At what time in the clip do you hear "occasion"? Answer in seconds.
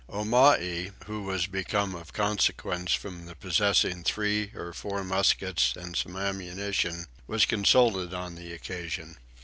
8.51-9.17